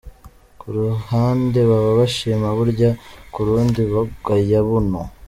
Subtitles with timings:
[0.59, 2.89] Ku ruhande baba bashima Burya,
[3.33, 5.01] ku rundi bagaya Buno.